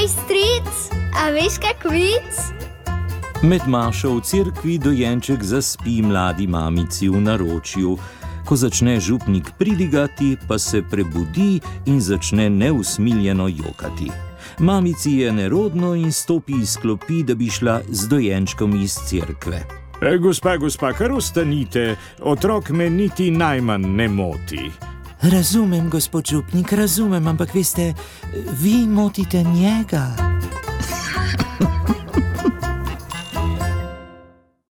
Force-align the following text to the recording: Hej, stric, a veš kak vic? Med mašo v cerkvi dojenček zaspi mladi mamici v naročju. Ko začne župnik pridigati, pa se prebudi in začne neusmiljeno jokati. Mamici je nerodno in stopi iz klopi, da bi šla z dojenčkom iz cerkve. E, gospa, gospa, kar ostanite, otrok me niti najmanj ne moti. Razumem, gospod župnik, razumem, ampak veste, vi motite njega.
Hej, 0.00 0.08
stric, 0.08 0.96
a 1.12 1.28
veš 1.28 1.58
kak 1.60 1.84
vic? 1.92 2.36
Med 3.44 3.60
mašo 3.68 4.14
v 4.16 4.22
cerkvi 4.24 4.78
dojenček 4.80 5.42
zaspi 5.44 6.00
mladi 6.00 6.46
mamici 6.48 7.08
v 7.12 7.20
naročju. 7.20 7.98
Ko 8.48 8.56
začne 8.56 8.96
župnik 8.96 9.52
pridigati, 9.60 10.38
pa 10.48 10.56
se 10.56 10.80
prebudi 10.80 11.60
in 11.84 12.00
začne 12.00 12.48
neusmiljeno 12.48 13.48
jokati. 13.48 14.08
Mamici 14.64 15.20
je 15.20 15.32
nerodno 15.32 15.92
in 15.94 16.12
stopi 16.12 16.56
iz 16.62 16.78
klopi, 16.80 17.20
da 17.22 17.34
bi 17.34 17.50
šla 17.50 17.80
z 17.88 18.08
dojenčkom 18.08 18.80
iz 18.80 18.96
cerkve. 19.04 19.66
E, 20.00 20.16
gospa, 20.16 20.56
gospa, 20.56 20.96
kar 20.96 21.12
ostanite, 21.12 21.96
otrok 22.24 22.70
me 22.70 22.90
niti 22.90 23.30
najmanj 23.30 23.84
ne 23.84 24.08
moti. 24.08 24.70
Razumem, 25.22 25.90
gospod 25.90 26.26
župnik, 26.26 26.72
razumem, 26.72 27.26
ampak 27.28 27.54
veste, 27.54 27.94
vi 28.62 28.86
motite 28.86 29.42
njega. 29.42 30.19